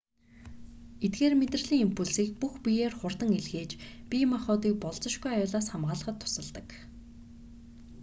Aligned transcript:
эдгээр 1.05 1.33
мэдрэлийн 1.39 1.83
импульсийг 1.87 2.29
бүх 2.41 2.53
биеэр 2.63 2.93
хурдан 2.99 3.29
илгээж 3.39 3.71
бие 4.09 4.25
махбодыг 4.33 4.73
болзошгүй 4.83 5.31
аюулаас 5.33 5.67
хамгаалахад 5.69 6.17
тусалдаг 6.19 6.67